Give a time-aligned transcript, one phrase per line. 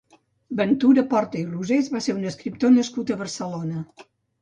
[0.61, 3.89] Ventura Porta i Rosés va ser un escriptor nascut a Barcelona.